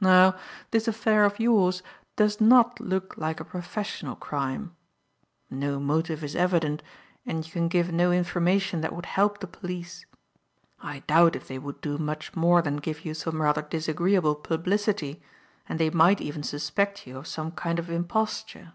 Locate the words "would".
8.94-9.04, 11.58-11.82